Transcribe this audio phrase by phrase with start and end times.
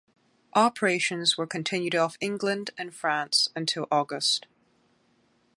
[0.55, 4.47] Operations were continued off England and France until August.